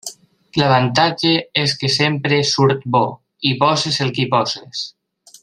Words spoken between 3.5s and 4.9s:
posis el que hi posis.